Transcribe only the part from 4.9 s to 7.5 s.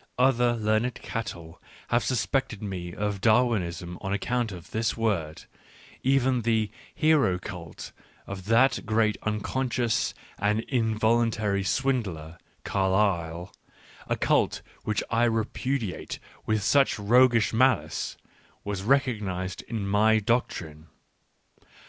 word: even the" hero